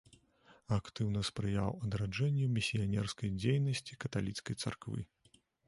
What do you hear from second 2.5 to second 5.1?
місіянерскай дзейнасці каталіцкай царквы.